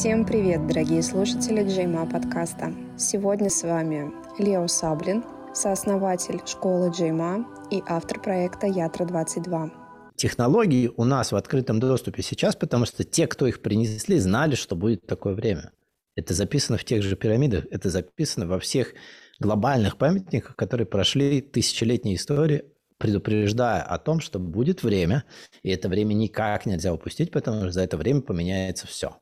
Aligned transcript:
Всем 0.00 0.24
привет, 0.24 0.66
дорогие 0.66 1.02
слушатели 1.02 1.62
Джейма 1.62 2.06
подкаста. 2.06 2.72
Сегодня 2.96 3.50
с 3.50 3.62
вами 3.62 4.10
Лео 4.38 4.66
Саблин, 4.66 5.22
сооснователь 5.52 6.40
школы 6.46 6.90
Джейма 6.90 7.46
и 7.70 7.82
автор 7.86 8.18
проекта 8.18 8.66
Ятра-22. 8.66 9.70
Технологии 10.16 10.90
у 10.96 11.04
нас 11.04 11.32
в 11.32 11.36
открытом 11.36 11.80
доступе 11.80 12.22
сейчас, 12.22 12.56
потому 12.56 12.86
что 12.86 13.04
те, 13.04 13.26
кто 13.26 13.46
их 13.46 13.60
принесли, 13.60 14.18
знали, 14.18 14.54
что 14.54 14.74
будет 14.74 15.06
такое 15.06 15.34
время. 15.34 15.70
Это 16.16 16.32
записано 16.32 16.78
в 16.78 16.84
тех 16.84 17.02
же 17.02 17.14
пирамидах, 17.14 17.66
это 17.70 17.90
записано 17.90 18.46
во 18.46 18.58
всех 18.58 18.94
глобальных 19.38 19.98
памятниках, 19.98 20.56
которые 20.56 20.86
прошли 20.86 21.42
тысячелетние 21.42 22.16
истории, 22.16 22.64
предупреждая 22.96 23.82
о 23.82 23.98
том, 23.98 24.20
что 24.20 24.38
будет 24.38 24.82
время, 24.82 25.24
и 25.62 25.68
это 25.68 25.90
время 25.90 26.14
никак 26.14 26.64
нельзя 26.64 26.90
упустить, 26.94 27.30
потому 27.30 27.64
что 27.64 27.72
за 27.72 27.82
это 27.82 27.98
время 27.98 28.22
поменяется 28.22 28.86
все. 28.86 29.18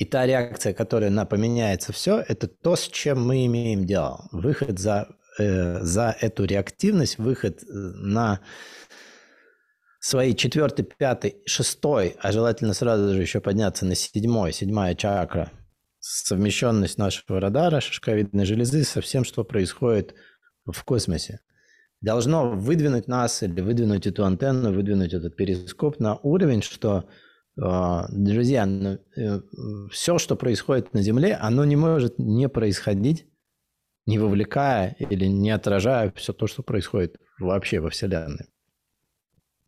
И 0.00 0.06
та 0.06 0.26
реакция, 0.26 0.72
которая 0.72 1.10
на 1.10 1.26
поменяется 1.26 1.92
все, 1.92 2.24
это 2.26 2.48
то, 2.48 2.74
с 2.74 2.88
чем 2.88 3.22
мы 3.22 3.44
имеем 3.44 3.84
дело. 3.84 4.30
Выход 4.32 4.78
за, 4.78 5.08
э, 5.38 5.82
за 5.82 6.16
эту 6.18 6.44
реактивность, 6.44 7.18
выход 7.18 7.62
э, 7.62 7.66
на 7.66 8.40
свои 10.00 10.34
четвертый, 10.34 10.86
пятый, 10.86 11.42
шестой, 11.44 12.16
а 12.18 12.32
желательно 12.32 12.72
сразу 12.72 13.12
же 13.12 13.20
еще 13.20 13.42
подняться 13.42 13.84
на 13.84 13.94
седьмой, 13.94 14.54
седьмая 14.54 14.94
чакра, 14.94 15.52
совмещенность 15.98 16.96
нашего 16.96 17.38
радара, 17.38 17.80
шишковидной 17.80 18.46
железы 18.46 18.84
со 18.84 19.02
всем, 19.02 19.22
что 19.22 19.44
происходит 19.44 20.14
в 20.64 20.82
космосе. 20.82 21.40
Должно 22.00 22.48
выдвинуть 22.48 23.06
нас 23.06 23.42
или 23.42 23.60
выдвинуть 23.60 24.06
эту 24.06 24.24
антенну, 24.24 24.72
выдвинуть 24.72 25.12
этот 25.12 25.36
перископ 25.36 26.00
на 26.00 26.16
уровень, 26.22 26.62
что 26.62 27.04
друзья, 27.56 28.66
ну, 28.66 28.98
э, 29.16 29.40
все, 29.90 30.18
что 30.18 30.36
происходит 30.36 30.94
на 30.94 31.02
Земле, 31.02 31.34
оно 31.34 31.64
не 31.64 31.76
может 31.76 32.18
не 32.18 32.48
происходить, 32.48 33.26
не 34.06 34.18
вовлекая 34.18 34.96
или 34.98 35.26
не 35.26 35.50
отражая 35.50 36.12
все 36.16 36.32
то, 36.32 36.46
что 36.46 36.62
происходит 36.62 37.16
вообще 37.38 37.80
во 37.80 37.90
Вселенной. 37.90 38.46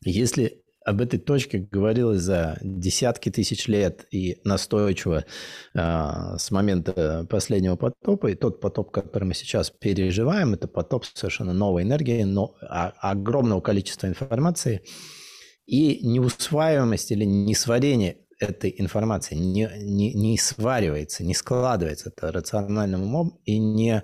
Если 0.05 0.62
об 0.84 1.00
этой 1.00 1.20
точке 1.20 1.58
говорилось 1.58 2.22
за 2.22 2.58
десятки 2.61 3.30
тысяч 3.30 3.69
лет 3.69 4.06
и 4.11 4.41
настойчиво 4.44 5.24
э, 5.74 5.78
с 6.39 6.50
момента 6.50 7.27
последнего 7.28 7.77
потопа, 7.77 8.28
и 8.28 8.34
тот 8.34 8.61
потоп, 8.61 8.91
который 8.91 9.24
мы 9.24 9.34
сейчас 9.34 9.70
переживаем, 9.70 10.55
это 10.55 10.67
потоп 10.67 11.05
совершенно 11.05 11.52
новой 11.52 11.83
энергии, 11.83 12.22
но 12.22 12.55
а, 12.62 12.92
огромного 13.00 13.61
количества 13.61 14.06
информации– 14.06 14.83
и 15.73 16.06
неусваиваемость 16.06 17.12
или 17.12 17.25
несварение 17.25 18.19
этой 18.39 18.75
информации 18.77 19.37
не, 19.37 19.70
не, 19.79 20.12
не 20.12 20.37
сваривается, 20.37 21.25
не 21.25 21.33
складывается 21.33 22.11
это 22.11 22.31
рациональным 22.31 23.05
умом 23.05 23.41
и 23.47 23.59
не 23.59 24.03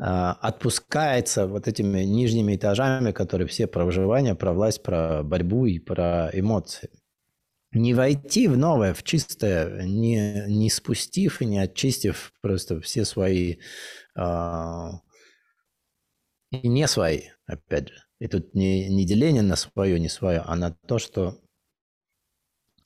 а, 0.00 0.34
отпускается 0.34 1.48
вот 1.48 1.66
этими 1.66 2.02
нижними 2.04 2.54
этажами, 2.54 3.10
которые 3.10 3.48
все 3.48 3.66
про 3.66 3.84
выживание, 3.84 4.36
про 4.36 4.52
власть, 4.52 4.84
про 4.84 5.24
борьбу 5.24 5.66
и 5.66 5.80
про 5.80 6.30
эмоции. 6.32 6.90
Не 7.72 7.92
войти 7.92 8.46
в 8.46 8.56
новое, 8.56 8.94
в 8.94 9.02
чистое, 9.02 9.82
не, 9.82 10.44
не 10.46 10.70
спустив 10.70 11.42
и 11.42 11.44
не 11.44 11.58
очистив 11.58 12.32
просто 12.40 12.80
все 12.80 13.04
свои 13.04 13.56
а, 14.14 15.00
и 16.52 16.68
не 16.68 16.86
свои, 16.86 17.22
опять 17.46 17.88
же. 17.88 18.07
И 18.20 18.26
тут 18.26 18.54
не, 18.54 18.88
не 18.88 19.04
деление 19.04 19.42
на 19.42 19.56
свое, 19.56 20.00
не 20.00 20.08
свое, 20.08 20.42
а 20.44 20.56
на 20.56 20.72
то, 20.86 20.98
что 20.98 21.38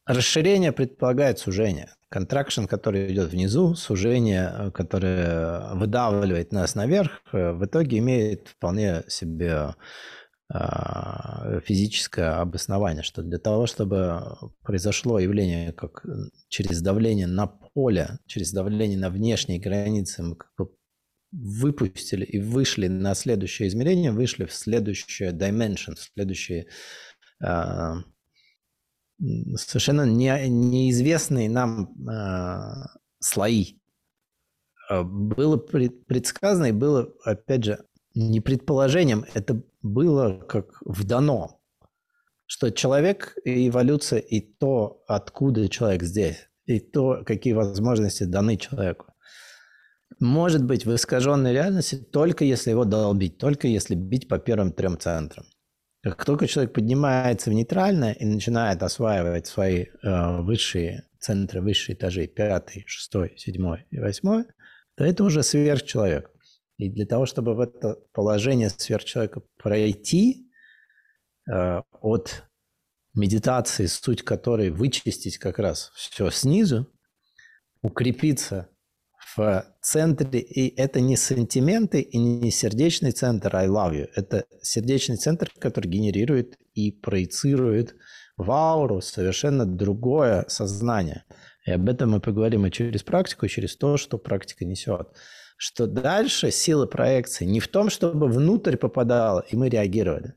расширение 0.04 0.72
предполагает 0.72 1.38
сужение. 1.38 1.94
Контракшн, 2.08 2.64
который 2.66 3.10
идет 3.12 3.30
внизу, 3.30 3.74
сужение, 3.74 4.52
э, 4.54 4.70
которое 4.70 5.74
выдавливает 5.74 6.52
нас 6.52 6.74
наверх, 6.74 7.22
э, 7.32 7.52
в 7.52 7.64
итоге 7.64 7.98
имеет 7.98 8.48
вполне 8.48 9.04
себе 9.08 9.74
а, 10.54 11.60
физическое 11.60 12.40
обоснование, 12.40 13.02
что 13.02 13.22
для 13.22 13.38
того, 13.38 13.66
чтобы 13.66 14.36
произошло 14.60 15.18
явление 15.18 15.72
как 15.72 16.04
через 16.48 16.82
давление 16.82 17.26
на 17.26 17.46
поле, 17.46 18.18
через 18.26 18.52
давление 18.52 18.98
на 18.98 19.08
внешние 19.08 19.58
границы, 19.58 20.22
мы 20.22 20.36
как 20.36 20.50
бы 20.58 20.70
выпустили 21.32 22.24
и 22.24 22.38
вышли 22.38 22.88
на 22.88 23.14
следующее 23.14 23.68
измерение, 23.68 24.12
вышли 24.12 24.44
в 24.44 24.52
следующее 24.52 25.32
dimension, 25.32 25.94
в 25.94 26.10
следующие 26.14 26.66
э, 27.42 27.94
совершенно 29.56 30.04
не, 30.04 30.48
неизвестные 30.48 31.48
нам 31.48 31.94
э, 32.08 32.86
слои. 33.18 33.78
А, 34.88 35.02
было 35.02 35.56
предсказано 35.56 36.66
и 36.66 36.72
было, 36.72 37.12
опять 37.24 37.64
же, 37.64 37.84
не 38.14 38.40
предположением, 38.40 39.24
это 39.32 39.62
было 39.80 40.38
как 40.40 40.82
вдано, 40.82 41.58
что 42.44 42.70
человек 42.70 43.34
и 43.44 43.68
эволюция 43.68 44.18
и 44.18 44.40
то, 44.40 45.02
откуда 45.06 45.66
человек 45.70 46.02
здесь, 46.02 46.50
и 46.66 46.78
то, 46.78 47.24
какие 47.24 47.54
возможности 47.54 48.24
даны 48.24 48.58
человеку 48.58 49.11
может 50.22 50.64
быть 50.64 50.86
в 50.86 50.94
искаженной 50.94 51.52
реальности 51.52 51.96
только 51.96 52.44
если 52.44 52.70
его 52.70 52.84
долбить, 52.84 53.38
только 53.38 53.66
если 53.66 53.96
бить 53.96 54.28
по 54.28 54.38
первым 54.38 54.72
трем 54.72 54.98
центрам. 54.98 55.44
Как 56.02 56.24
только 56.24 56.46
человек 56.46 56.72
поднимается 56.72 57.50
в 57.50 57.52
нейтральное 57.52 58.12
и 58.12 58.24
начинает 58.24 58.82
осваивать 58.82 59.46
свои 59.46 59.84
э, 59.84 60.40
высшие 60.42 61.08
центры, 61.18 61.60
высшие 61.60 61.96
этажи, 61.96 62.26
пятый, 62.28 62.84
шестой, 62.86 63.34
седьмой 63.36 63.86
и 63.90 63.98
восьмой, 63.98 64.44
то 64.96 65.04
это 65.04 65.24
уже 65.24 65.42
сверхчеловек. 65.42 66.30
И 66.78 66.88
для 66.88 67.06
того, 67.06 67.26
чтобы 67.26 67.54
в 67.54 67.60
это 67.60 67.98
положение 68.12 68.70
сверхчеловека 68.70 69.42
пройти 69.58 70.48
э, 71.50 71.82
от 72.00 72.44
медитации, 73.14 73.86
суть 73.86 74.22
которой 74.22 74.70
вычистить 74.70 75.38
как 75.38 75.58
раз 75.58 75.92
все 75.94 76.30
снизу, 76.30 76.88
укрепиться 77.82 78.71
в 79.36 79.64
центре, 79.80 80.40
и 80.40 80.74
это 80.76 81.00
не 81.00 81.16
сантименты 81.16 82.00
и 82.00 82.18
не 82.18 82.50
сердечный 82.50 83.12
центр 83.12 83.54
I 83.54 83.68
love 83.68 83.92
you, 83.94 84.08
это 84.14 84.44
сердечный 84.62 85.16
центр, 85.16 85.50
который 85.58 85.88
генерирует 85.88 86.58
и 86.74 86.90
проецирует 86.90 87.94
в 88.36 88.50
ауру 88.50 89.00
совершенно 89.00 89.66
другое 89.66 90.44
сознание. 90.48 91.24
И 91.66 91.70
об 91.70 91.88
этом 91.88 92.10
мы 92.10 92.20
поговорим 92.20 92.66
и 92.66 92.70
через 92.70 93.02
практику, 93.02 93.46
и 93.46 93.48
через 93.48 93.76
то, 93.76 93.96
что 93.96 94.18
практика 94.18 94.64
несет. 94.64 95.08
Что 95.56 95.86
дальше 95.86 96.50
сила 96.50 96.86
проекции 96.86 97.44
не 97.44 97.60
в 97.60 97.68
том, 97.68 97.88
чтобы 97.88 98.26
внутрь 98.26 98.76
попадала, 98.76 99.44
и 99.48 99.56
мы 99.56 99.68
реагировали. 99.68 100.34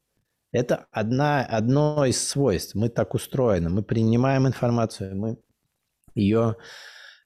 Это 0.51 0.85
одна, 0.91 1.43
одно 1.43 2.05
из 2.05 2.25
свойств. 2.25 2.75
Мы 2.75 2.89
так 2.89 3.15
устроены. 3.15 3.69
Мы 3.69 3.83
принимаем 3.83 4.47
информацию, 4.47 5.17
мы 5.17 5.37
ее 6.13 6.55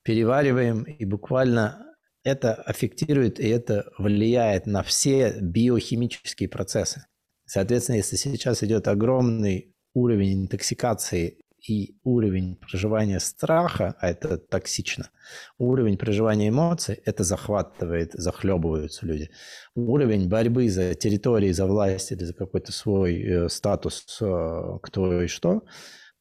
перевариваем, 0.09 0.81
и 0.85 1.05
буквально 1.05 1.85
это 2.23 2.55
аффектирует 2.55 3.39
и 3.39 3.47
это 3.47 3.91
влияет 3.99 4.65
на 4.65 4.81
все 4.81 5.39
биохимические 5.39 6.49
процессы. 6.49 7.05
Соответственно, 7.45 7.97
если 7.97 8.15
сейчас 8.15 8.63
идет 8.63 8.87
огромный 8.87 9.75
уровень 9.93 10.45
интоксикации 10.45 11.37
и 11.67 11.99
уровень 12.03 12.55
проживания 12.55 13.19
страха, 13.19 13.95
а 13.99 14.09
это 14.09 14.39
токсично, 14.39 15.11
уровень 15.59 15.95
проживания 15.95 16.49
эмоций, 16.49 16.99
это 17.05 17.23
захватывает, 17.23 18.13
захлебываются 18.13 19.05
люди. 19.05 19.29
Уровень 19.75 20.27
борьбы 20.27 20.69
за 20.69 20.95
территории, 20.95 21.51
за 21.51 21.67
власть 21.67 22.11
или 22.11 22.23
за 22.23 22.33
какой-то 22.33 22.71
свой 22.71 23.21
э, 23.21 23.49
статус, 23.49 24.17
э, 24.21 24.79
кто 24.81 25.21
и 25.21 25.27
что, 25.27 25.61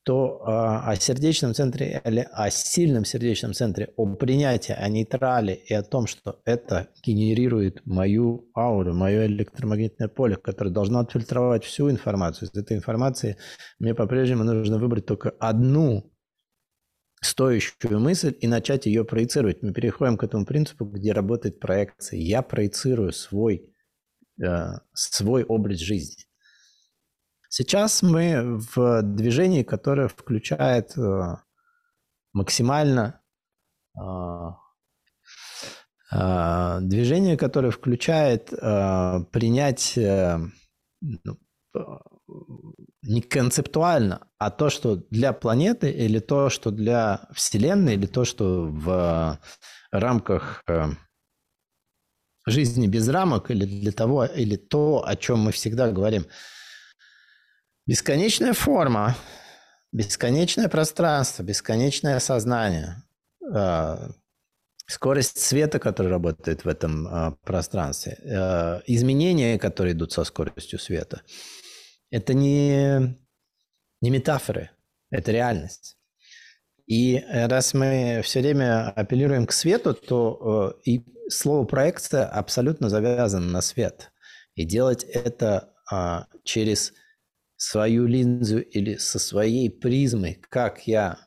то 0.08 0.40
а, 0.46 0.90
о 0.90 0.96
сердечном 0.96 1.52
центре 1.52 2.00
или 2.02 2.26
о 2.32 2.48
сильном 2.48 3.04
сердечном 3.04 3.52
центре, 3.52 3.92
о 3.96 4.06
принятии, 4.16 4.72
о 4.72 4.88
нейтрале 4.88 5.54
и 5.54 5.74
о 5.74 5.82
том, 5.82 6.06
что 6.06 6.40
это 6.46 6.88
генерирует 7.02 7.84
мою 7.84 8.50
ауру, 8.56 8.94
мое 8.94 9.26
электромагнитное 9.26 10.08
поле, 10.08 10.36
которое 10.36 10.70
должно 10.70 11.00
отфильтровать 11.00 11.62
всю 11.64 11.90
информацию. 11.90 12.48
Из 12.48 12.58
этой 12.58 12.78
информации 12.78 13.36
мне 13.78 13.94
по-прежнему 13.94 14.44
нужно 14.44 14.78
выбрать 14.78 15.04
только 15.04 15.28
одну 15.38 16.10
стоящую 17.20 18.00
мысль 18.00 18.34
и 18.40 18.46
начать 18.48 18.86
ее 18.86 19.04
проецировать. 19.04 19.62
Мы 19.62 19.74
переходим 19.74 20.16
к 20.16 20.24
этому 20.24 20.46
принципу, 20.46 20.86
где 20.86 21.12
работает 21.12 21.60
проекция. 21.60 22.18
Я 22.18 22.40
проецирую 22.40 23.12
свой, 23.12 23.74
э, 24.42 24.68
свой 24.94 25.44
образ 25.44 25.80
жизни. 25.80 26.27
Сейчас 27.48 28.02
мы 28.02 28.58
в 28.58 29.02
движении, 29.02 29.62
которое 29.62 30.08
включает 30.08 30.96
э, 30.96 31.36
максимально 32.32 33.20
э, 33.98 34.02
э, 36.12 36.78
движение, 36.82 37.36
которое 37.36 37.70
включает 37.70 38.50
принять 39.30 39.98
ну, 41.00 41.38
не 43.02 43.22
концептуально, 43.22 44.26
а 44.38 44.50
то, 44.50 44.70
что 44.70 44.96
для 45.10 45.32
планеты, 45.32 45.90
или 45.90 46.18
то, 46.18 46.50
что 46.50 46.70
для 46.70 47.28
Вселенной, 47.32 47.94
или 47.94 48.06
то, 48.06 48.24
что 48.24 48.66
в 48.66 49.38
рамках 49.90 50.62
э, 50.68 50.88
жизни 52.46 52.86
без 52.86 53.08
рамок, 53.08 53.50
или 53.50 53.64
для 53.64 53.92
того, 53.92 54.24
или 54.24 54.56
то, 54.56 55.04
о 55.06 55.16
чем 55.16 55.40
мы 55.40 55.52
всегда 55.52 55.90
говорим. 55.90 56.26
Бесконечная 57.88 58.52
форма, 58.52 59.16
бесконечное 59.90 60.68
пространство, 60.68 61.42
бесконечное 61.42 62.20
сознание, 62.20 63.02
э, 63.52 63.96
скорость 64.86 65.38
света, 65.38 65.80
который 65.80 66.12
работает 66.12 66.64
в 66.64 66.68
этом 66.68 67.08
э, 67.08 67.32
пространстве, 67.44 68.12
изменения, 68.86 69.58
которые 69.58 69.94
идут 69.94 70.12
со 70.12 70.22
скоростью 70.22 70.78
света– 70.78 71.22
это 72.10 72.34
не, 72.34 73.16
не 74.00 74.10
метафоры, 74.10 74.70
это 75.10 75.32
реальность. 75.32 75.96
И 76.86 77.22
раз 77.28 77.74
мы 77.74 78.22
все 78.24 78.40
время 78.40 78.90
апеллируем 78.90 79.46
к 79.46 79.52
свету, 79.52 79.92
то 79.92 80.74
э, 80.84 80.90
и 80.90 81.04
слово 81.28 81.66
проекция 81.66 82.24
абсолютно 82.24 82.88
завязано 82.88 83.46
на 83.46 83.60
свет. 83.60 84.10
И 84.54 84.64
делать 84.64 85.04
это 85.04 85.74
а, 85.90 86.26
через 86.44 86.94
свою 87.58 88.06
линзу 88.06 88.60
или 88.60 88.96
со 88.96 89.18
своей 89.18 89.68
призмой, 89.68 90.38
как 90.48 90.86
я, 90.86 91.18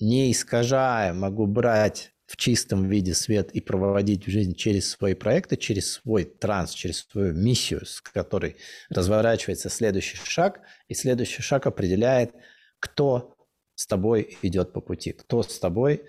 не 0.00 0.32
искажая, 0.32 1.14
могу 1.14 1.46
брать 1.46 2.12
в 2.26 2.36
чистом 2.36 2.88
виде 2.88 3.14
свет 3.14 3.52
и 3.52 3.60
проводить 3.60 4.26
в 4.26 4.30
жизнь 4.30 4.54
через 4.54 4.90
свои 4.90 5.14
проекты, 5.14 5.56
через 5.56 5.92
свой 5.92 6.24
транс, 6.24 6.72
через 6.72 7.06
свою 7.06 7.32
миссию, 7.32 7.86
с 7.86 8.02
которой 8.02 8.56
разворачивается 8.90 9.70
следующий 9.70 10.18
шаг, 10.18 10.60
и 10.88 10.94
следующий 10.94 11.40
шаг 11.40 11.66
определяет, 11.66 12.34
кто 12.80 13.36
с 13.74 13.86
тобой 13.86 14.36
идет 14.42 14.72
по 14.72 14.80
пути, 14.80 15.12
кто 15.12 15.42
с 15.42 15.58
тобой 15.58 16.04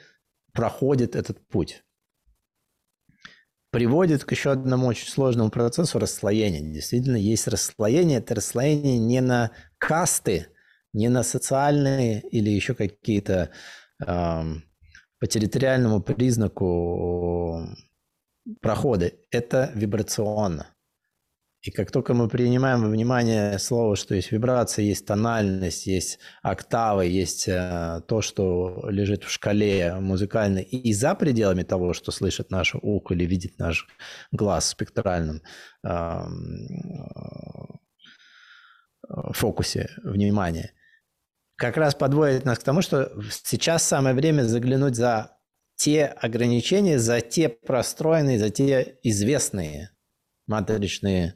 проходит 0.51 1.15
этот 1.15 1.47
путь. 1.47 1.83
Приводит 3.71 4.23
к 4.23 4.31
еще 4.31 4.51
одному 4.51 4.87
очень 4.87 5.07
сложному 5.07 5.51
процессу 5.51 5.99
расслоения. 5.99 6.61
Действительно, 6.61 7.17
есть 7.17 7.47
расслоение. 7.47 8.17
Это 8.17 8.35
расслоение 8.35 8.97
не 8.97 9.21
на 9.21 9.51
касты, 9.77 10.47
не 10.91 11.07
на 11.07 11.23
социальные 11.23 12.21
или 12.31 12.49
еще 12.49 12.73
какие-то 12.73 13.51
эм, 14.05 14.63
по 15.19 15.27
территориальному 15.27 16.01
признаку 16.01 17.67
прохода, 18.61 19.11
это 19.31 19.71
вибрационно. 19.75 20.75
И 21.61 21.71
как 21.71 21.91
только 21.91 22.13
мы 22.13 22.29
принимаем 22.29 22.83
во 22.83 22.89
внимание 22.89 23.59
слово, 23.59 23.97
что 23.97 24.15
есть 24.15 24.31
вибрация, 24.31 24.85
есть 24.85 25.05
тональность, 25.05 25.87
есть 25.87 26.19
октавы, 26.41 27.05
есть 27.05 27.49
э, 27.49 28.01
то, 28.07 28.21
что 28.21 28.87
лежит 28.89 29.25
в 29.25 29.29
шкале 29.29 29.95
музыкальной, 29.95 30.63
и, 30.63 30.93
за 30.93 31.15
пределами 31.15 31.63
того, 31.63 31.91
что 31.93 32.11
слышит 32.11 32.49
наше 32.49 32.77
ухо 32.81 33.13
или 33.13 33.25
видит 33.25 33.59
наш 33.59 33.87
глаз 34.31 34.65
в 34.65 34.69
спектральном 34.69 35.41
э, 35.83 35.89
э, 39.09 39.33
фокусе 39.33 39.89
внимания, 40.05 40.71
как 41.57 41.75
раз 41.75 41.93
подводит 41.93 42.45
нас 42.45 42.59
к 42.59 42.63
тому, 42.63 42.81
что 42.81 43.11
сейчас 43.29 43.83
самое 43.83 44.15
время 44.15 44.43
заглянуть 44.43 44.95
за 44.95 45.37
те 45.75 46.05
ограничения, 46.05 46.99
за 46.99 47.19
те 47.19 47.49
простроенные, 47.49 48.39
за 48.39 48.49
те 48.49 48.97
известные 49.03 49.91
матричные 50.47 51.35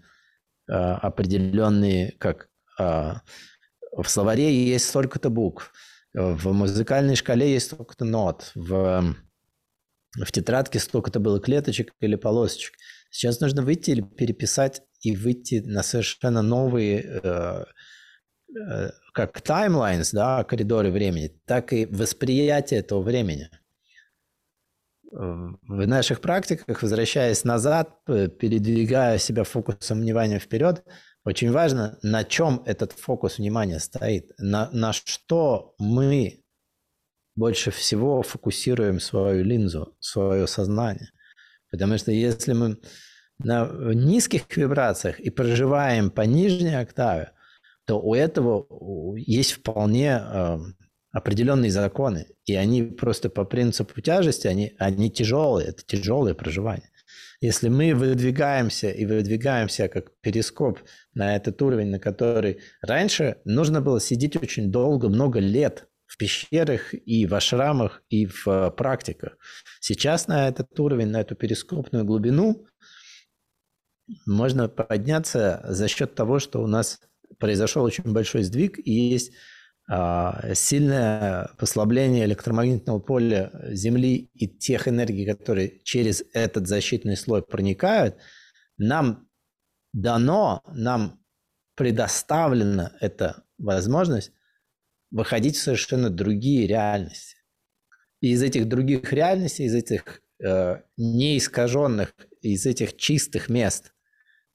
определенные, 0.71 2.13
как 2.19 2.49
э, 2.79 3.13
в 3.91 4.07
словаре 4.07 4.65
есть 4.65 4.89
столько-то 4.89 5.29
букв, 5.29 5.71
в 6.13 6.53
музыкальной 6.53 7.15
шкале 7.15 7.53
есть 7.53 7.67
столько-то 7.67 8.05
нот, 8.05 8.51
в, 8.55 9.15
в 10.15 10.31
тетрадке 10.31 10.79
столько-то 10.79 11.19
было 11.19 11.39
клеточек 11.39 11.91
или 11.99 12.15
полосочек. 12.15 12.75
Сейчас 13.09 13.39
нужно 13.39 13.63
выйти 13.63 13.91
или 13.91 14.01
переписать 14.01 14.81
и 15.01 15.15
выйти 15.15 15.61
на 15.65 15.83
совершенно 15.83 16.41
новые 16.41 17.19
э, 17.23 17.63
Э, 18.55 18.89
как 19.13 19.41
таймлайнс, 19.41 20.11
да, 20.11 20.43
коридоры 20.43 20.91
времени, 20.91 21.31
так 21.45 21.73
и 21.73 21.85
восприятие 21.85 22.79
этого 22.79 23.01
времени. 23.01 23.49
В 25.13 25.87
наших 25.87 26.21
практиках, 26.21 26.81
возвращаясь 26.81 27.43
назад, 27.43 28.03
передвигая 28.05 29.19
себя 29.19 29.43
фокусом 29.43 30.01
внимания 30.01 30.39
вперед, 30.39 30.83
очень 31.23 31.51
важно, 31.51 31.99
на 32.01 32.23
чем 32.23 32.63
этот 32.65 32.93
фокус 32.93 33.37
внимания 33.37 33.79
стоит, 33.79 34.31
на, 34.39 34.69
на 34.71 34.91
что 34.91 35.75
мы 35.77 36.43
больше 37.35 37.71
всего 37.71 38.23
фокусируем 38.23 38.99
свою 38.99 39.43
линзу, 39.43 39.95
свое 39.99 40.47
сознание. 40.47 41.11
Потому 41.71 41.97
что 41.97 42.11
если 42.11 42.53
мы 42.53 42.77
на 43.37 43.67
низких 43.93 44.43
вибрациях 44.55 45.19
и 45.19 45.29
проживаем 45.29 46.09
по 46.09 46.21
нижней 46.21 46.75
октаве, 46.75 47.31
то 47.85 47.99
у 47.99 48.15
этого 48.15 48.67
есть 49.17 49.53
вполне 49.53 50.21
э, 50.21 50.57
определенные 51.13 51.71
законы, 51.71 52.25
и 52.45 52.55
они 52.55 52.83
просто 52.83 53.29
по 53.29 53.45
принципу 53.45 54.01
тяжести, 54.01 54.47
они, 54.47 54.73
они 54.79 55.11
тяжелые, 55.11 55.67
это 55.67 55.83
тяжелое 55.85 56.33
проживание. 56.33 56.89
Если 57.39 57.69
мы 57.69 57.93
выдвигаемся 57.93 58.89
и 58.89 59.05
выдвигаемся 59.05 59.87
как 59.89 60.11
перископ 60.21 60.79
на 61.13 61.35
этот 61.35 61.61
уровень, 61.61 61.89
на 61.89 61.99
который 61.99 62.61
раньше 62.81 63.37
нужно 63.45 63.79
было 63.79 64.01
сидеть 64.01 64.35
очень 64.35 64.71
долго, 64.71 65.07
много 65.07 65.39
лет 65.39 65.87
в 66.07 66.17
пещерах 66.17 66.93
и 66.93 67.27
в 67.27 67.35
ашрамах 67.35 68.01
и 68.09 68.25
в 68.25 68.47
э, 68.47 68.71
практиках. 68.71 69.37
Сейчас 69.81 70.27
на 70.27 70.47
этот 70.47 70.79
уровень, 70.79 71.07
на 71.07 71.21
эту 71.21 71.35
перископную 71.35 72.05
глубину 72.05 72.65
можно 74.25 74.67
подняться 74.67 75.63
за 75.67 75.87
счет 75.87 76.15
того, 76.15 76.39
что 76.39 76.61
у 76.63 76.67
нас 76.67 77.01
произошел 77.39 77.83
очень 77.83 78.11
большой 78.13 78.43
сдвиг, 78.43 78.79
и 78.79 78.91
есть 78.91 79.33
сильное 79.89 81.49
послабление 81.57 82.25
электромагнитного 82.25 82.99
поля 82.99 83.51
Земли 83.71 84.29
и 84.33 84.47
тех 84.47 84.87
энергий, 84.87 85.25
которые 85.25 85.81
через 85.83 86.23
этот 86.33 86.67
защитный 86.67 87.17
слой 87.17 87.43
проникают, 87.43 88.15
нам 88.77 89.27
дано, 89.91 90.63
нам 90.73 91.19
предоставлена 91.75 92.93
эта 93.01 93.43
возможность 93.57 94.31
выходить 95.11 95.57
в 95.57 95.61
совершенно 95.61 96.09
другие 96.09 96.65
реальности. 96.67 97.37
И 98.21 98.31
из 98.31 98.41
этих 98.41 98.67
других 98.67 99.11
реальностей, 99.11 99.65
из 99.65 99.75
этих 99.75 100.21
э, 100.43 100.81
неискаженных, 100.97 102.15
из 102.41 102.65
этих 102.65 102.95
чистых 102.97 103.49
мест, 103.49 103.93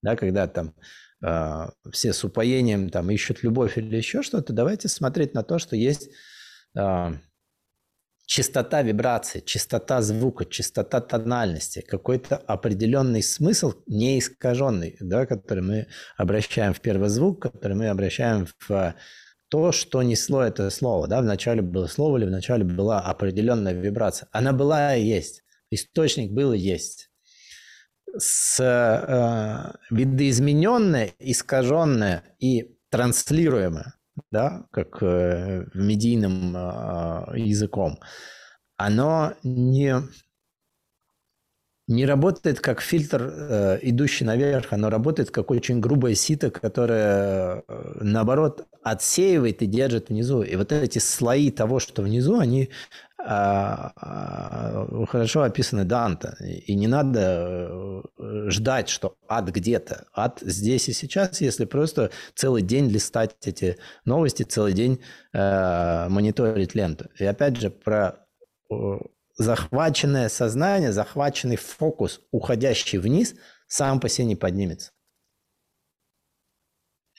да, 0.03 0.17
когда 0.17 0.47
там 0.47 0.75
а, 0.77 0.81
все 1.21 2.13
с 2.13 2.25
упоением 2.25 2.91
там 2.91 3.11
ищут 3.11 3.43
любовь 3.43 3.77
или 3.77 3.97
еще 3.97 4.23
что-то, 4.23 4.53
давайте 4.53 4.89
смотреть 4.89 5.35
на 5.35 5.43
то, 5.43 5.59
что 5.59 5.75
есть 5.75 6.11
э, 6.77 7.13
частота 8.27 8.83
вибрации, 8.83 9.41
частота 9.41 10.01
звука, 10.03 10.45
частота 10.45 11.01
тональности, 11.01 11.81
какой-то 11.81 12.37
определенный 12.37 13.23
смысл 13.23 13.73
неискаженный, 13.87 14.97
да, 15.01 15.27
который 15.27 15.65
мы 15.65 15.87
обращаем 16.17 16.73
в 16.73 16.81
первый 16.81 17.09
звук, 17.09 17.43
который 17.43 17.75
мы 17.75 17.89
обращаем 17.89 18.47
в 18.69 18.95
то, 19.49 19.73
что 19.73 20.03
несло 20.03 20.43
это 20.43 20.69
слово. 20.71 21.09
Да? 21.09 21.23
Вначале 21.23 21.63
было 21.63 21.87
слово 21.87 22.19
или 22.19 22.27
вначале 22.27 22.65
была 22.65 23.01
определенная 23.01 23.73
вибрация. 23.73 24.29
Она 24.31 24.53
была 24.53 24.95
и 24.95 25.05
есть. 25.05 25.43
Источник 25.71 26.31
был 26.33 26.53
и 26.53 26.59
есть 26.59 27.08
с 28.17 28.61
э, 28.61 29.95
видоизмененное, 29.95 31.13
искаженное 31.19 32.25
и 32.39 32.77
транслируемое, 32.91 33.95
да, 34.31 34.65
как 34.71 35.03
э, 35.03 35.67
медийным 35.75 36.57
э, 36.57 37.39
языком, 37.39 37.99
оно 38.77 39.35
не, 39.43 39.97
не 41.87 42.07
работает 42.07 42.61
как 42.61 42.81
фильтр, 42.81 43.23
э, 43.23 43.79
идущий 43.83 44.25
наверх, 44.25 44.73
оно 44.73 44.91
работает 44.91 45.31
как 45.31 45.51
очень 45.51 45.81
грубое 45.81 46.15
сито, 46.15 46.51
которое, 46.51 47.65
э, 47.67 47.99
наоборот, 48.01 48.67
отсеивает 48.83 49.63
и 49.63 49.67
держит 49.67 50.09
внизу. 50.09 50.43
И 50.43 50.57
вот 50.57 50.73
эти 50.73 50.99
слои 50.99 51.51
того, 51.51 51.79
что 51.81 52.03
внизу, 52.03 52.39
они 52.39 52.71
хорошо 55.07 55.43
описаны 55.43 55.85
Данте. 55.85 56.35
И 56.67 56.75
не 56.75 56.87
надо 56.87 57.69
э, 58.19 58.49
ждать, 58.49 58.89
что 58.89 59.19
ад 59.29 59.51
где-то. 59.51 60.07
Ад 60.15 60.39
здесь 60.41 60.89
и 60.89 60.95
сейчас, 60.95 61.41
если 61.43 61.67
просто 61.67 62.11
целый 62.35 62.63
день 62.63 62.89
листать 62.89 63.37
эти 63.45 63.77
новости, 64.07 64.45
целый 64.45 64.73
день 64.73 65.03
э, 65.35 66.09
мониторить 66.09 66.75
ленту. 66.75 67.11
И 67.19 67.25
опять 67.25 67.57
же, 67.57 67.69
про 67.71 68.27
э, 68.71 68.75
захваченное 69.37 70.31
сознание, 70.31 70.93
захваченный 70.93 71.57
фокус, 71.57 72.23
уходящий 72.31 72.99
вниз, 72.99 73.35
сам 73.67 74.01
по 74.01 74.09
себе 74.09 74.27
не 74.27 74.37
поднимется. 74.37 74.93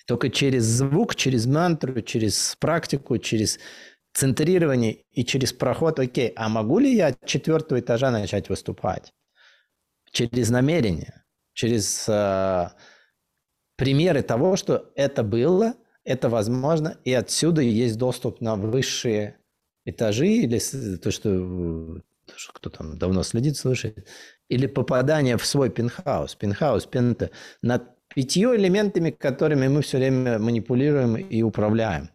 Только 0.07 0.31
через 0.31 0.63
звук, 0.63 1.15
через 1.15 1.45
мантру, 1.45 2.01
через 2.01 2.55
практику, 2.59 3.19
через 3.19 3.59
центрирование 4.19 5.05
и 5.11 5.23
через 5.23 5.53
проход, 5.53 5.99
окей, 5.99 6.33
а 6.35 6.49
могу 6.49 6.79
ли 6.79 6.93
я 6.93 7.07
от 7.07 7.25
четвертого 7.25 7.79
этажа 7.79 8.11
начать 8.11 8.49
выступать? 8.49 9.13
Через 10.11 10.49
намерение, 10.49 11.23
через 11.53 12.09
э, 12.09 12.69
примеры 13.77 14.21
того, 14.21 14.57
что 14.57 14.91
это 14.95 15.23
было, 15.23 15.75
это 16.03 16.27
возможно, 16.27 16.97
и 17.05 17.13
отсюда 17.13 17.61
есть 17.61 17.97
доступ 17.97 18.41
на 18.41 18.57
высшие 18.57 19.37
этажи, 19.85 20.27
или 20.27 20.59
то, 20.97 21.11
что 21.11 22.01
кто 22.53 22.69
там 22.69 22.97
давно 22.97 23.23
следит, 23.23 23.55
слушает, 23.55 24.05
или 24.49 24.67
попадание 24.67 25.37
в 25.37 25.45
свой 25.45 25.69
пентхаус. 25.69 26.35
Пентхаус, 26.35 26.85
пента, 26.87 27.29
над 27.61 27.83
пятью 28.13 28.53
элементами, 28.53 29.11
которыми 29.11 29.69
мы 29.69 29.81
все 29.81 29.97
время 29.97 30.39
манипулируем 30.39 31.15
и 31.15 31.41
управляем. 31.41 32.09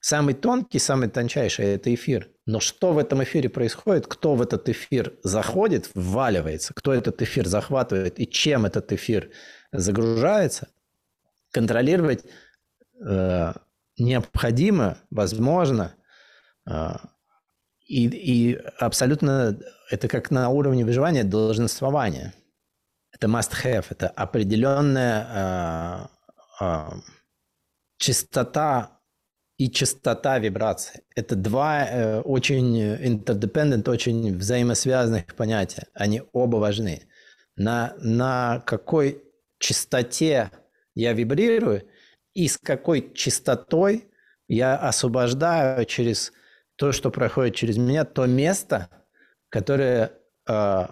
Самый 0.00 0.32
тонкий, 0.32 0.78
самый 0.78 1.10
тончайший– 1.10 1.64
это 1.74 1.94
эфир. 1.94 2.30
Но 2.46 2.58
что 2.58 2.92
в 2.92 2.98
этом 2.98 3.22
эфире 3.22 3.50
происходит? 3.50 4.06
Кто 4.06 4.34
в 4.34 4.40
этот 4.40 4.68
эфир 4.70 5.12
заходит, 5.22 5.90
вваливается? 5.94 6.72
Кто 6.74 6.94
этот 6.94 7.20
эфир 7.20 7.46
захватывает? 7.46 8.18
И 8.18 8.26
чем 8.26 8.64
этот 8.64 8.92
эфир 8.92 9.30
загружается? 9.72 10.68
Контролировать 11.52 12.24
э, 13.04 13.52
необходимо, 13.98 14.96
возможно, 15.10 15.94
э, 16.66 16.92
и, 17.86 18.06
и 18.06 18.54
абсолютно 18.78 19.58
это 19.90 20.08
как 20.08 20.30
на 20.30 20.48
уровне 20.48 20.84
выживания 20.84 21.24
долженствования. 21.24 22.32
Это 23.12 23.26
must-have, 23.26 23.86
это 23.90 24.08
определенная 24.08 26.08
э, 26.60 26.64
э, 26.64 26.88
частота 27.98 28.99
и 29.60 29.70
частота 29.70 30.38
вибрации. 30.38 31.02
Это 31.14 31.36
два 31.36 31.84
э, 31.84 32.20
очень 32.20 32.80
interdependent, 32.80 33.90
очень 33.90 34.34
взаимосвязанных 34.34 35.34
понятия. 35.36 35.86
Они 35.92 36.22
оба 36.32 36.56
важны. 36.56 37.02
На, 37.56 37.92
на 37.98 38.62
какой 38.64 39.22
частоте 39.58 40.50
я 40.94 41.12
вибрирую 41.12 41.82
и 42.32 42.48
с 42.48 42.56
какой 42.56 43.12
частотой 43.12 44.08
я 44.48 44.78
освобождаю 44.78 45.84
через 45.84 46.32
то, 46.76 46.90
что 46.92 47.10
проходит 47.10 47.54
через 47.54 47.76
меня, 47.76 48.06
то 48.06 48.24
место, 48.24 48.88
которое 49.50 50.12
э, 50.48 50.86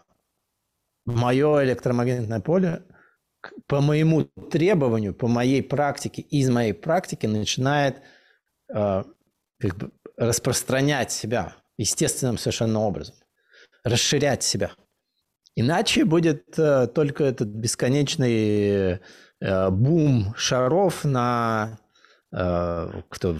мое 1.06 1.64
электромагнитное 1.64 2.40
поле 2.40 2.82
по 3.66 3.80
моему 3.80 4.24
требованию, 4.24 5.14
по 5.14 5.26
моей 5.26 5.62
практике, 5.62 6.20
из 6.20 6.50
моей 6.50 6.74
практики 6.74 7.24
начинает 7.24 8.02
э, 8.74 9.04
как 9.58 9.76
бы 9.76 9.90
распространять 10.16 11.12
себя 11.12 11.56
естественным 11.76 12.38
совершенно 12.38 12.80
образом, 12.80 13.14
расширять 13.84 14.42
себя. 14.42 14.72
Иначе 15.54 16.04
будет 16.04 16.58
э, 16.58 16.86
только 16.88 17.24
этот 17.24 17.48
бесконечный 17.48 19.00
э, 19.40 19.70
бум 19.70 20.34
шаров 20.36 21.04
на 21.04 21.78
кто 22.30 23.38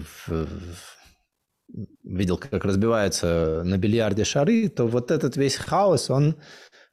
видел, 2.03 2.37
как 2.37 2.65
разбиваются 2.65 3.61
на 3.63 3.77
бильярде 3.77 4.23
шары, 4.23 4.67
то 4.69 4.87
вот 4.87 5.11
этот 5.11 5.37
весь 5.37 5.55
хаос, 5.55 6.09
он, 6.09 6.35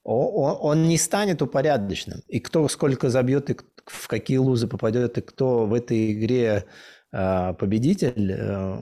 он, 0.02 0.56
он 0.60 0.88
не 0.88 0.98
станет 0.98 1.42
упорядоченным. 1.42 2.20
И 2.28 2.40
кто 2.40 2.68
сколько 2.68 3.08
забьет, 3.08 3.50
и 3.50 3.56
в 3.86 4.08
какие 4.08 4.36
лузы 4.38 4.66
попадет, 4.66 5.18
и 5.18 5.22
кто 5.22 5.66
в 5.66 5.74
этой 5.74 6.12
игре 6.12 6.66
победитель, 7.58 8.32
э, 8.32 8.78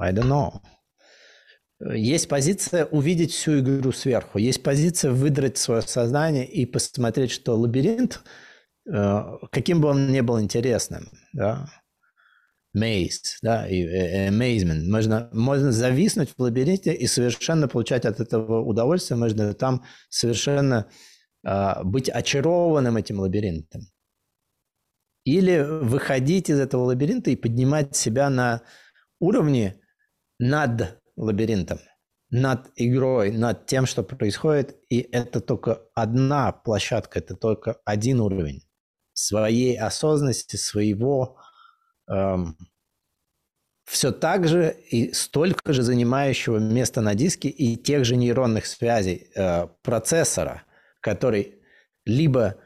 I 0.00 0.12
don't 0.12 0.28
know. 0.28 0.60
Есть 1.80 2.28
позиция 2.28 2.86
увидеть 2.86 3.32
всю 3.32 3.60
игру 3.60 3.92
сверху. 3.92 4.38
Есть 4.38 4.62
позиция 4.62 5.12
выдрать 5.12 5.58
свое 5.58 5.82
сознание 5.82 6.44
и 6.44 6.66
посмотреть, 6.66 7.30
что 7.30 7.56
лабиринт, 7.56 8.20
э, 8.92 9.22
каким 9.52 9.80
бы 9.80 9.88
он 9.88 10.10
ни 10.10 10.20
был 10.20 10.40
интересным, 10.40 11.08
да, 11.32 11.68
maze, 12.76 13.38
да, 13.42 13.68
и 13.68 13.82
э, 13.84 14.28
amazement. 14.28 14.88
Можно, 14.88 15.28
можно 15.32 15.70
зависнуть 15.70 16.30
в 16.36 16.42
лабиринте 16.42 16.92
и 16.92 17.06
совершенно 17.06 17.68
получать 17.68 18.04
от 18.04 18.18
этого 18.18 18.60
удовольствие. 18.64 19.16
Можно 19.16 19.54
там 19.54 19.84
совершенно 20.08 20.90
э, 21.46 21.84
быть 21.84 22.08
очарованным 22.08 22.96
этим 22.96 23.20
лабиринтом. 23.20 23.82
Или 25.28 25.60
выходить 25.60 26.48
из 26.48 26.58
этого 26.58 26.84
лабиринта 26.84 27.30
и 27.30 27.36
поднимать 27.36 27.94
себя 27.94 28.30
на 28.30 28.62
уровне 29.20 29.78
над 30.38 30.98
лабиринтом, 31.16 31.80
над 32.30 32.70
игрой, 32.76 33.30
над 33.32 33.66
тем, 33.66 33.84
что 33.84 34.02
происходит. 34.02 34.76
И 34.88 35.00
это 35.00 35.42
только 35.42 35.82
одна 35.94 36.52
площадка, 36.52 37.18
это 37.18 37.34
только 37.34 37.76
один 37.84 38.20
уровень 38.20 38.62
своей 39.12 39.78
осознанности, 39.78 40.56
своего 40.56 41.36
эм, 42.08 42.56
все 43.84 44.12
так 44.12 44.48
же 44.48 44.74
и 44.90 45.12
столько 45.12 45.74
же 45.74 45.82
занимающего 45.82 46.56
места 46.56 47.02
на 47.02 47.14
диске 47.14 47.50
и 47.50 47.76
тех 47.76 48.06
же 48.06 48.16
нейронных 48.16 48.64
связей 48.64 49.30
э, 49.34 49.66
процессора, 49.82 50.62
который 51.02 51.60
либо 52.06 52.56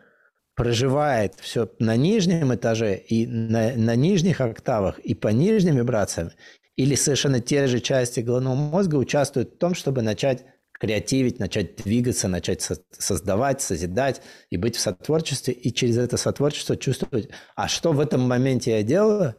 проживает 0.62 1.34
все 1.40 1.68
на 1.80 1.96
нижнем 1.96 2.54
этаже 2.54 2.94
и 2.96 3.26
на, 3.26 3.74
на 3.74 3.96
нижних 3.96 4.40
октавах 4.40 5.00
и 5.00 5.12
по 5.12 5.26
нижним 5.26 5.74
вибрациям, 5.74 6.30
или 6.76 6.94
совершенно 6.94 7.40
те 7.40 7.66
же 7.66 7.80
части 7.80 8.20
головного 8.20 8.54
мозга 8.54 8.94
участвуют 8.94 9.54
в 9.54 9.58
том, 9.58 9.74
чтобы 9.74 10.02
начать 10.02 10.44
креативить, 10.74 11.40
начать 11.40 11.74
двигаться, 11.82 12.28
начать 12.28 12.62
со- 12.62 12.78
создавать, 12.96 13.60
созидать 13.60 14.22
и 14.50 14.56
быть 14.56 14.76
в 14.76 14.80
сотворчестве, 14.80 15.52
и 15.52 15.74
через 15.74 15.98
это 15.98 16.16
сотворчество 16.16 16.76
чувствовать, 16.76 17.30
а 17.56 17.66
что 17.66 17.90
в 17.90 17.98
этом 17.98 18.20
моменте 18.20 18.70
я 18.70 18.84
делаю, 18.84 19.34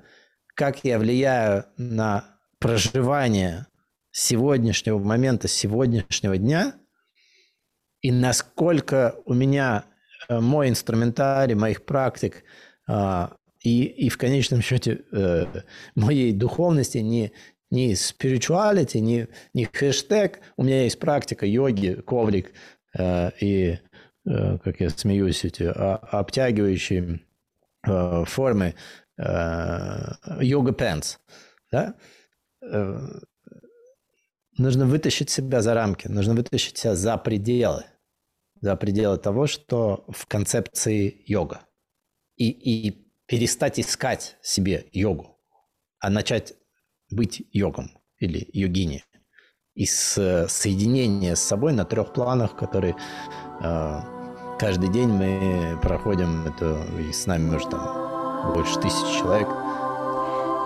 как 0.56 0.84
я 0.84 1.00
влияю 1.00 1.64
на 1.78 2.38
проживание 2.60 3.68
сегодняшнего 4.12 5.00
момента, 5.00 5.48
сегодняшнего 5.48 6.38
дня, 6.38 6.74
и 8.02 8.12
насколько 8.12 9.16
у 9.24 9.34
меня 9.34 9.86
мой 10.30 10.70
инструментарий, 10.70 11.56
моих 11.56 11.86
практик 11.86 12.44
а, 12.88 13.36
и, 13.64 13.86
и 13.86 14.10
в 14.10 14.18
конечном 14.18 14.62
счете 14.62 15.02
э, 15.12 15.46
моей 15.96 16.34
духовности 16.34 16.98
не, 16.98 17.32
ни 17.72 17.94
spirituality, 17.94 19.00
ни, 19.00 19.28
ни 19.54 19.64
хэштег. 19.64 20.42
У 20.58 20.64
меня 20.64 20.84
есть 20.84 21.00
практика 21.00 21.46
йоги, 21.46 22.02
коврик 22.06 22.52
э, 22.98 23.32
и, 23.40 23.80
э, 24.26 24.58
как 24.58 24.82
я 24.82 24.90
смеюсь, 24.90 25.46
эти 25.46 25.64
а, 25.64 25.96
обтягивающие 25.96 27.22
э, 27.88 28.26
формы 28.26 28.76
э, 29.18 30.14
йога 30.42 30.74
пенс. 30.74 31.20
Да? 31.72 31.96
Э, 32.62 33.00
нужно 34.58 34.86
вытащить 34.86 35.30
себя 35.30 35.62
за 35.62 35.74
рамки, 35.74 36.08
нужно 36.10 36.34
вытащить 36.34 36.78
себя 36.78 36.96
за 36.96 37.18
пределы, 37.18 37.86
за 38.64 38.78
пределы 38.78 39.18
того, 39.18 39.46
что 39.46 40.06
в 40.08 40.26
концепции 40.26 41.22
йога. 41.28 41.60
И, 42.38 42.50
и 42.50 43.12
перестать 43.26 43.78
искать 43.78 44.38
себе 44.42 44.86
йогу, 44.94 45.38
а 46.00 46.10
начать 46.10 46.54
быть 47.12 47.46
йогом 47.52 47.92
или 48.20 48.50
йогини. 48.54 49.04
И 49.76 49.86
с, 49.86 50.48
соединение 50.48 51.36
с 51.36 51.42
собой 51.42 51.74
на 51.74 51.84
трех 51.84 52.14
планах, 52.14 52.56
которые 52.56 52.96
э, 53.62 54.00
каждый 54.58 54.90
день 54.90 55.10
мы 55.10 55.78
проходим, 55.82 56.48
это 56.48 56.86
и 57.00 57.12
с 57.12 57.26
нами 57.26 57.52
может 57.52 57.70
там 57.70 58.54
больше 58.54 58.80
тысячи 58.80 59.20
человек. 59.20 59.50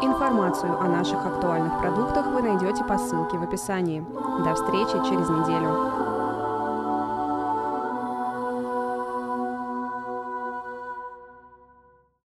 Информацию 0.04 0.72
о 0.80 0.88
наших 0.88 1.26
актуальных 1.26 1.80
продуктах 1.80 2.28
вы 2.28 2.44
найдете 2.44 2.84
по 2.84 3.00
ссылке 3.00 3.38
в 3.38 3.44
описании. 3.44 4.06
До 4.46 4.54
встречи 4.54 5.10
через 5.10 5.28
неделю. 5.30 6.07